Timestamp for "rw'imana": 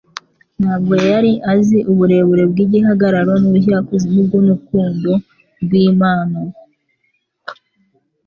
5.63-6.39